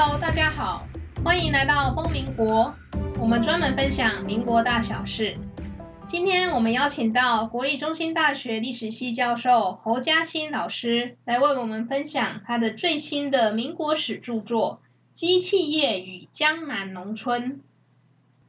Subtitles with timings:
[0.00, 0.86] Hello，大家好，
[1.24, 2.72] 欢迎来到风民国。
[3.18, 5.34] 我们专门分享民国大小事。
[6.06, 14.80] 今天我们邀请到国立中心大学历史系教授侯嘉欣老师来为我们分享他的最新的民国史著作
[15.18, 17.54] 《机器业与江南农村》。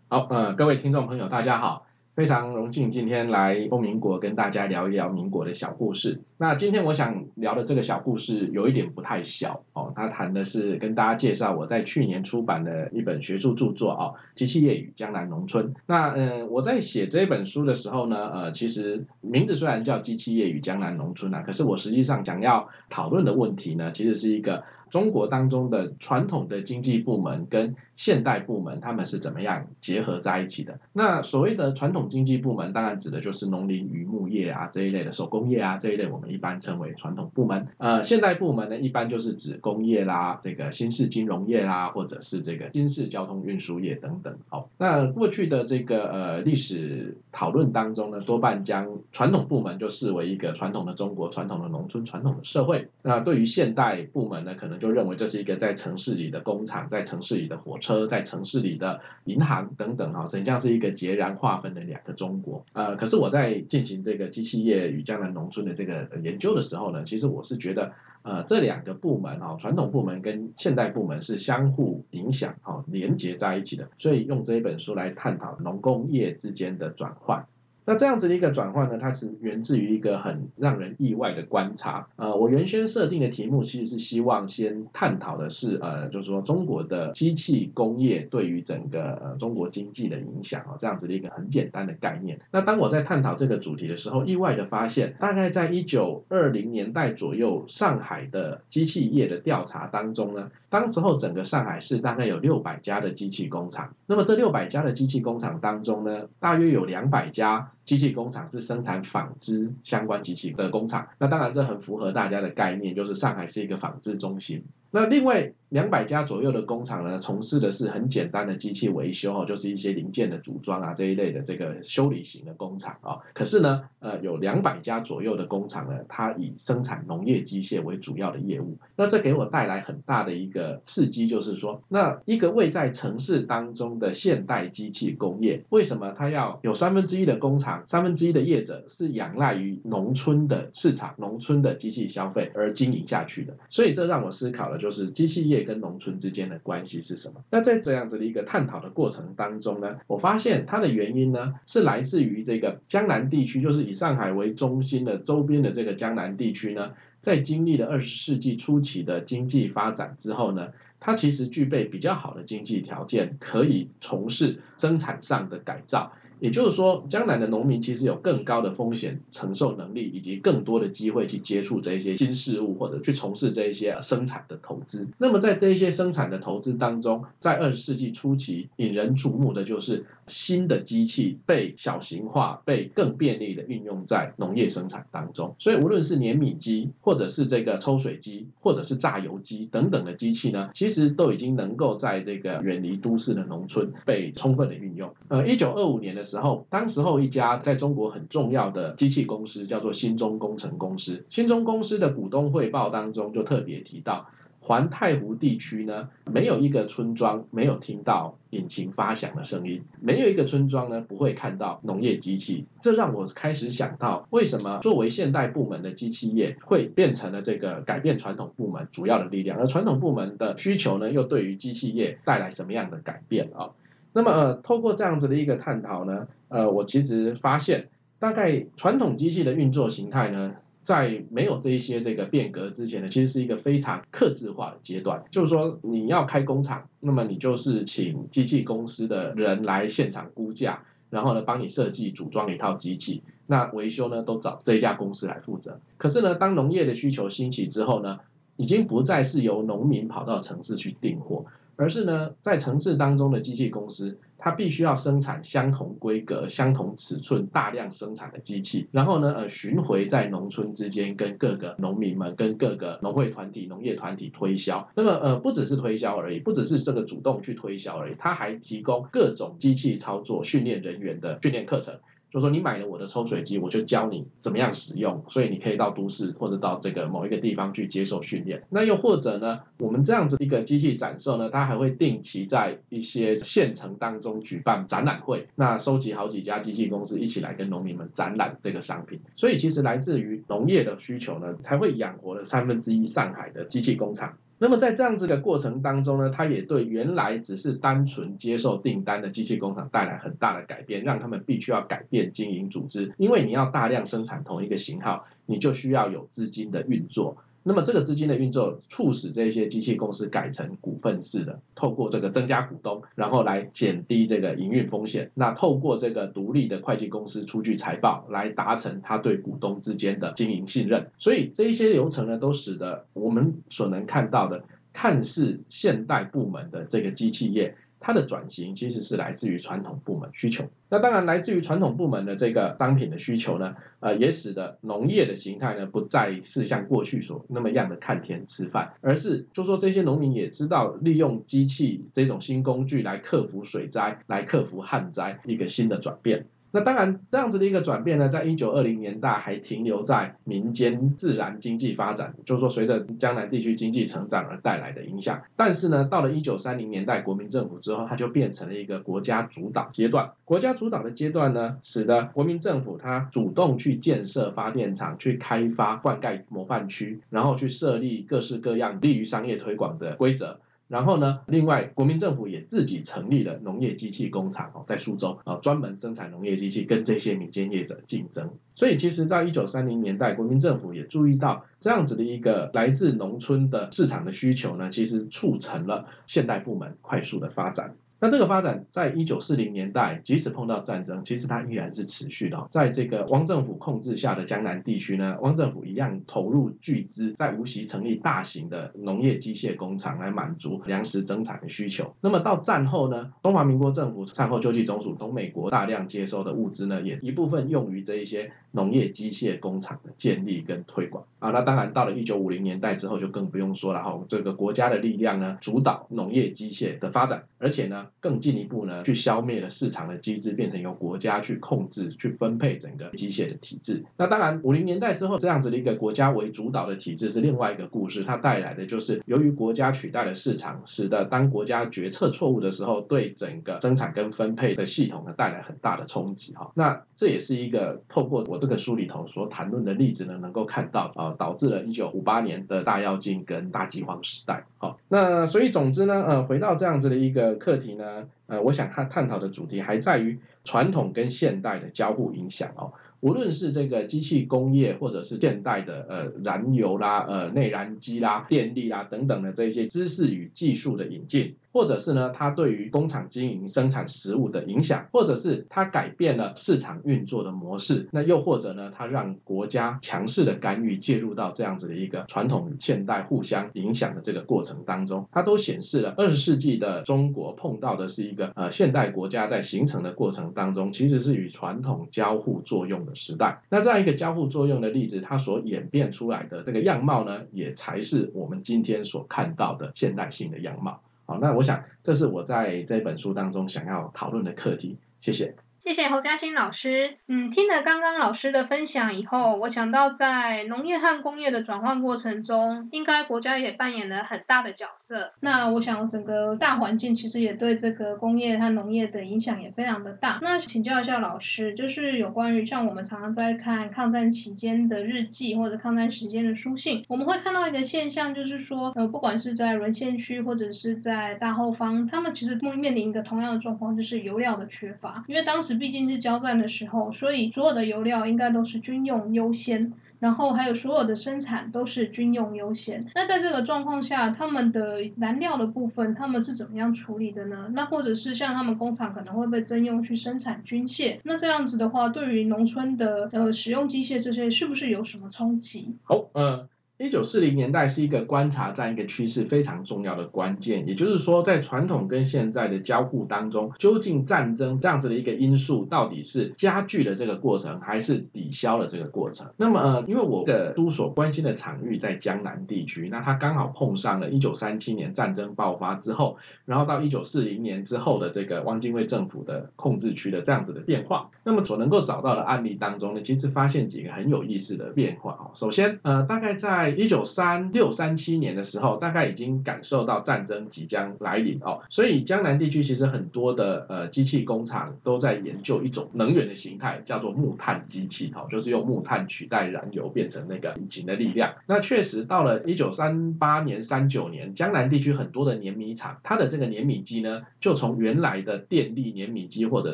[0.07, 1.87] 好，呃，各位听众朋友，大家好。
[2.19, 6.19] 非常荣幸今天来疯民国跟大家聊一聊民国的小故事。
[6.37, 15.67] 那今天我想聊的这个小故事有一点不太小哦，他谈的是跟大家介绍我在去年出版的一本学术著作哦，《机器业与江南农村》。
[15.87, 24.65] 那嗯、呃，我在写这本书的时候呢，呃，其实名字虽然叫《机器业与江南农村》啊，可是我实际上想要讨论的问题呢，其实是一个。
[24.89, 30.79] 中国当中的传统的经济部门跟现代部门，他们是怎么样结合在一起的？
[30.93, 37.67] 那所谓的传统经济部门，当然指的就是农林渔牧业啊这一类的手工业啊这一类，我们一般称为传统部门。
[37.77, 44.37] 呃，现代部门呢，一般就是指工业啦，这个新式金融业啦，或者是这个新式交通运输业等等。
[44.47, 52.87] 好，那过去的这个呃历史讨论当中呢，多半将传统部门就视为一个传统的中国、传统的农村、传统的社会。
[53.01, 62.63] 那对于现代部门呢，可能就认为这是一个在城市里的工厂，在城市里的火车，车在城市里的银行等等哈，实际上是一个截然划分的两个中国。
[62.73, 73.89] 呃，可是我在进行这个机器业与江南农村的这个研究的时候呢，其实我是觉得，呃，这两个部门哈，传统部门跟现代部门是相互影响哈，连接在一起的。
[73.97, 77.47] 所以用这一本书来探讨农工业之间的转换。
[77.89, 82.07] 那这样子的一个转换呢，它是源自于一个很让人意外的观察。
[82.17, 92.39] 呃，我原先设定的题目其实是希望先探讨的是，呃，就是说中国的机器工业对于整个中国经济的影响啊，这样子的一个很简单的概念。
[92.51, 103.95] 那当我在探讨这个主题的时候，意外的发现，大概在一九二零年代左右，上海的机器业的调查当中呢，当时候整个上海市大概有六百家的机器工厂。
[104.05, 107.71] 那么这六百家的机器工厂当中呢，大约有两百家。
[107.89, 114.63] 机器工厂是生产纺织相关机器的工厂，那当然这很符合大家的概念，就是上海是一个纺织中心。
[114.91, 123.19] 那另外两百家左右的工厂呢，从事的是很简单的机器维修哦，就是一些零件的组装啊这一类的这个修理型的工厂啊。
[123.35, 128.79] 可是呢，呃，有两百家左右的工厂呢，它以生产农业机械为主要的业务。
[128.95, 143.55] 那这给我带来很大的一个刺激，就是说，那一个位在城市当中的现代机器工业，为什么它要有三分之一的工厂，三分之一的业者是仰赖于农村的市场、农村的机器消费而经营下去的？
[143.69, 144.78] 所以这让我思考了。
[144.79, 147.43] 就是机器业跟农村之间的关系是什么？
[147.51, 160.69] 那在这样子的一个探讨的过程当中呢，我发现它的原因呢是来自于这个江南地区，就是以上海为中心的周边的这个江南地区呢，在经历了二十世纪初期的经济发展之后呢，
[160.99, 166.13] 它其实具备比较好的经济条件，可以从事生产上的改造。
[166.39, 175.07] 也就是说，江南的农民其实有更高的风险承受能力，以及更多的机会去接触这一些新事物，或者去从事这一些生产的投资。
[175.17, 185.55] 那么在这一些生产的投资当中，在二十世纪初期引人瞩目的就是新的机器被小型化，被更便利的运用在农业生产当中。
[185.59, 195.13] 所以无论是碾米机，或者是这个抽水机，或者是榨油机等等的机器呢，其实都已经能够在这个远离都市的农村被充分的运用。
[195.27, 201.25] 呃，一九二五年的时候，当时候一家在中国很重要的机器公司叫做新中工程公司。
[201.29, 204.27] 新中公司的股东汇报当中就特别提到，
[204.59, 212.65] 环太湖地区呢，没有一个村庄没有听到引擎发响的声音，没有一个村庄呢不会看到农业机器。
[212.81, 223.71] 这让我开始想到，为什么作为现代部门的机器业会变成了这个改变传统部门主要的力量，而传统部门的需求呢，又对于机器业带来什么样的改变啊？
[224.11, 235.23] 那么，呃，透过这样子的一个探讨呢，呃，我其实发现，大概传统机器的运作形态呢，在没有这一些这个变革之前呢，其实是一个非常克制化的阶段。
[235.29, 245.79] 就是说，你要开工厂，那么你就是请机器公司的人来现场估价，然后呢，帮你设计组装一套机器，那维修呢，都找这一家公司来负责。
[245.97, 248.17] 可是呢，当农业的需求兴起之后呢，
[248.57, 251.45] 已经不再是由农民跑到城市去订货。
[251.79, 264.89] 而是呢，在城市当中的机器公司，它必须要生产相同规格、相同尺寸、大量生产的机器，然后呢，呃，巡回在农村之间跟各个农民们、跟各个农会团体、农业团体推销。
[264.93, 271.95] 那么，呃，不只是推销而已，不只是这个主动去推销而已，它还提供各种机器操作训练人员的训练课程。
[272.31, 278.63] 就是说你买了我的抽水机，我就教你怎么样使用，所以你可以到都市或者到这个某一个地方去接受训练。
[278.69, 289.21] 那又或者呢，我们这样子一个机器展售呢，它还会定期在一些县城当中举办展览会，那收集好几家机器公司一起来跟农民们展览这个商品。
[289.35, 294.37] 所以其实来自于农业的需求呢，才会养活了三分之一上海的机器工厂。
[294.61, 307.37] 那么在这样子的过程当中呢，它也对原来只是单纯接受订单的机器工厂带来很大的改变，让他们必须要改变经营组织，因为你要大量生产同一个型号，你就需要有资金的运作。
[307.69, 315.29] 那么这个资金的运作，促使这些机器公司改成股份式的，透过这个增加股东，然后来减低这个营运风险。
[315.35, 321.11] 那透过这个独立的会计公司出具财报，来达成他对股东之间的经营信任。
[321.19, 327.75] 所以这一些流程呢，都使得我们所能看到的，看似现代部门的这个机器业。
[327.99, 346.45] 它的转型其实是来自于传统部门需求，那当然来自于传统部门的这个商品的需求呢，呃，也使得农业的形态呢不再是像过去所那么样的看天吃饭，而是就说这些农民也知道利用机器这种新工具来克服水灾、来克服旱灾一个新的转变。
[346.71, 355.41] 那当然，这样子的一个转变呢，在一九二零年代还停留在民间自然经济发展，就是说随着江南地区经济成长而带来的影响。
[355.55, 360.31] 但是呢，到了一九三零年代国民政府之后，它就变成了一个国家主导阶段。
[360.45, 370.59] 国家主导的阶段呢，使得国民政府它主动去建设发电厂，去开发灌溉模范区，然后去设立各式各样利于商业推广的规则。
[370.89, 378.49] 然后呢，另外国民政府也自己成立了农业机器工厂哦，在苏州啊，专门生产农业机器，跟这些民间业者竞争。
[378.75, 387.95] 所以其实，在一九三零年代，国民政府也注意到这样子的一个来自农村的市场的需求呢，其实促成了现代部门快速的发展。
[388.21, 392.67] 那这个发展在一九四零年代，即使碰到战争，其实它依然是持续的。
[392.69, 402.13] 在这个汪政府控制下的江南地区呢，汪政府一样投入巨资，在无锡成立大型的农业机械工厂，来满足粮食增产的需求。
[402.19, 411.23] 那么到战后呢，中华民国政府产后救济总署从美国大量接收的物资呢，也一部分用于这一些农业机械工厂的建立跟推广。
[411.39, 418.07] 啊，那当然到了一九五零年代之后，就更不用说了哈，这个国家的力量呢，主导农业机械的发展，而且呢。
[418.19, 424.03] 更进一步呢，去消灭了市场的机制，变成由国家去控制、去分配整个机械的体制。
[424.17, 428.23] 那当然，五零年代之后，这样子的一个国家为主导的体制是另外一个故事。
[428.23, 436.53] 它带来的就是，由于国家取代了市场，使得当国家决策错误的时候，对整个生产跟分配的系统呢带来很大的冲击。
[436.53, 444.65] 哈，那这也是一个透过我这个书里头所谈论的例子呢，能够看到啊，导致了一九五八年的大跃进跟大饥荒时代。
[444.77, 448.27] 好，那所以总之呢，呃，回到这样子的一个课题呢。
[448.47, 452.93] 呃，我想他探讨的主题还在于传统跟现代的交互影响哦。
[453.19, 461.55] 无论是这个机器工业，或者是现代的呃燃油啦、呃内燃机啦、电力啦等等的这些知识与技术的引进。
[461.71, 483.61] 或者是呢，它对于工厂经营生产食物的影响，或者是它改变了市场运作的模式，那又或者呢，它让国家强势的干预介入到这样子的一个传统与现代互相影响的这个过程当中，它都显示了二十世纪的中国碰到的是一个呃现代国家在形成的过程当中，其实是与传统交互作用的时代。
[483.69, 491.01] 那这样一个交互作用的例子，它所演变出来的这个样貌呢，也才是我们今天所看到的现代性的样貌。
[491.29, 494.97] 好，那我想这是我在这本书当中想要讨论的课题。
[495.21, 495.53] 谢谢。
[495.83, 497.17] 谢谢侯嘉欣老师。
[497.27, 505.33] 嗯，听了刚刚老师的分享以后，我想到在农业和工业的转换过程中，应该国家也扮演了很大的角色。
[505.39, 510.37] 那我想整个大环境其实也对这个工业和农业的影响也非常的大。
[510.43, 525.68] 那请教一下老师，就是有关于像我们常常在看抗战期间的日记或者抗战时间的书信，我们会看到一个现象，就是说，呃，不管是在沦陷区或者是在大后方，他们其实都面临一个同样的状况，就是油料的缺乏，因为当时。
[525.75, 533.05] 毕竟是交战的时候，所以所有的油料应该都是军用优先，然后还有所有的生产都是军用优先。
[533.15, 537.69] 那在这个状况下，他们的燃料的部分，他们是怎么样处理的呢？
[537.73, 545.95] 那或者是像他们工厂可能会被征用去生产军械，那这样子的话，对于农村的呃使用机械这些，是不是有什么冲击？
[546.03, 546.67] 好，嗯、
[547.01, 559.47] 一九四零年代是一个观察这样一个趋势非常重要的关键，也就是说，在传统跟现在的交互当中，究竟战争这样子的一个因素到底是加剧了这个过程，还是抵消了这个过程？
[559.55, 571.29] 那么，呃，因为我的书所关心的场域在江南地区，那它刚好碰上了一九三七年战争爆发之后，然后到一九四零年之后的这个汪精卫政府的控制区的这样子的变化。
[571.45, 575.51] 那么所能够找到的案例当中呢，其实发现几个很有意思的变化哦。
[575.55, 591.53] 首先，呃，大概在一九三六三七年的时候，大概已经感受到战争即将来临哦，所以江南地区其实很多的呃机器工厂都在研究一种能源的形态，叫做木炭机器哦，就是用木炭取代燃油变成那个引擎的力量。
[591.67, 599.93] 那确实到了一九三八年、三九年，江南地区很多的碾米厂，它的这个碾米机呢，就从原来的电力碾米机或者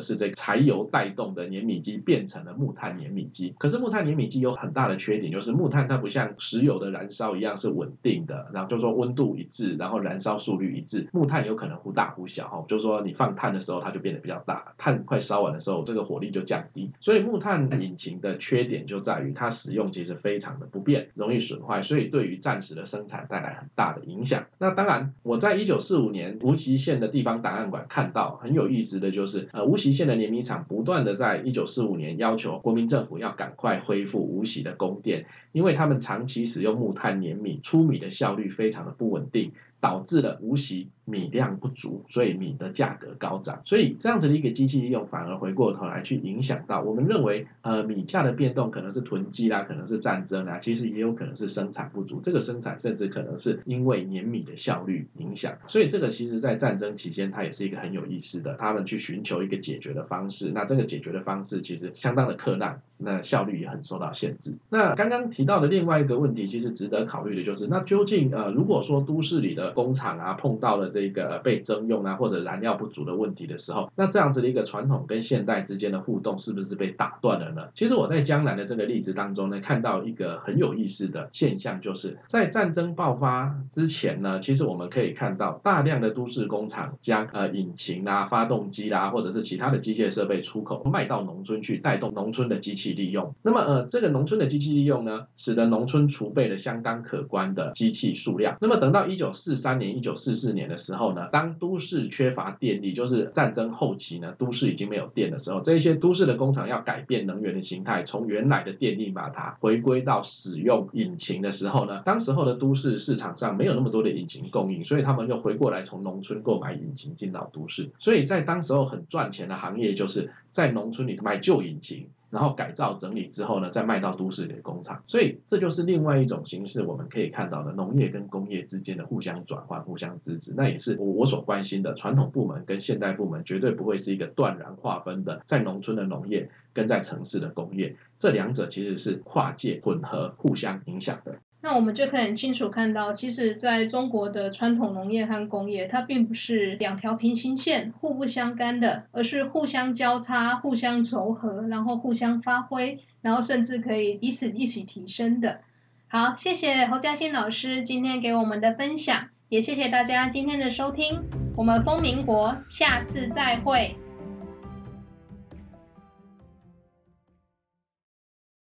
[0.00, 3.54] 是这个柴油带动的碾米机变成了木炭碾米机。
[3.58, 6.85] 可是木炭碾米机有很大的缺点，就是木炭它不像石油的。
[6.90, 11.08] 燃烧一样是稳定的，然后就说温度一致，然后燃烧速率一致。
[11.12, 16.92] 木炭有可能忽大忽小，哈，就是说你放炭的时候它就变得比较大，碳快烧完的时候这个火力就降低。
[17.00, 24.44] 所以木炭引擎的缺点就在于它使用其实非常的不便，容易损坏，所以对于战时的生产带来很大的影响。
[24.58, 36.75] 那当然，我在一九四五年无锡县的地方档案馆看到很有意思的就是，呃，无锡县的碾米厂不断的在一九四五年要求国民政府要赶快恢复无锡的供电，因为他们长期使用。
[36.76, 43.62] 木炭黏米出米的效率非常的不稳定，导致了无锡米量不足，所以米的价格高涨。
[43.64, 52.20] 所以这样子的一个机器利用，反而回过头来去影响到我们认为，呃，米价的变动可能是囤积啦，可能是战争啦，其实也有可能是生产不足。
[52.22, 55.56] 这个生产甚至可能是因为碾米的效率影响。
[55.68, 60.50] 所以这个其实在战争期间，它也是一个很有意思的，他们去寻求一个解决的方式。
[60.52, 62.82] 那这个解决的方式其实相当的克难。
[62.98, 64.56] 那效率也很受到限制。
[64.70, 77.68] 那刚刚提到的另外一个问题，其实值得考虑的就是，那究竟呃，如果说都市里的工厂啊碰到了这个被征用啊或者燃料不足的问题的时候，那这样子的一个传统跟现代之间的互动是不是被打断了呢？
[77.74, 92.86] 其实我在江南的这个例子当中呢，看到一个很有意思的现象，就是在战争爆发之前呢，其实我们可以看到大量的都市工厂将呃引擎啊、发动机啦、或者是其他的机械设备出口卖到农村去，带动农村的机器。
[92.96, 98.56] 利用，那么呃，这个农村的机器利用呢，使得农村储备了相当可观的机器数量。
[98.60, 117.90] 那么等到一九四三年、一九四四年的时时候呢，当都市缺乏电力，就是战争后期呢，都市已经没有电的时候，这些都市的工厂要改变能源的形态，从原来的电力马达回归到使用引擎的时候呢，当时候的都市市场上没有那么多的引擎供应，所以他们又回过来从农村购买引擎进到都市。
[117.98, 122.06] 所以在当时候很赚钱的行业，就是在农村里买旧引擎。
[122.30, 130.52] 然后改造整理之后呢，再卖到都市里的工厂，所以这就是另外一种形式，我们可以看到的农业跟工业之间的互相转换、互相支持。
[130.56, 141.36] 那也是我我所关心的传统部门跟现代部门绝对不会是一个断然划分的，在农村的农业跟在城市的工业，这两者其实是跨界混合、互相影响的。
[141.60, 155.60] 那我们就可以很清楚看到，其实在中国的传统农业和工业，它并不是两条平行线互不相干的，而是互相交叉、互相轴合，然后互相发挥，然后甚至可以彼此一起提升的。
[156.06, 161.24] 好，谢谢侯嘉欣老师今天给我们的分享，也谢谢大家今天的收听，
[161.56, 163.96] 我们风民国下次再会。